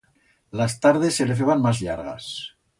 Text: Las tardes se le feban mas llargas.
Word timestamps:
Las 0.61 0.79
tardes 0.85 1.19
se 1.19 1.27
le 1.29 1.37
feban 1.43 1.63
mas 1.67 1.85
llargas. 1.87 2.35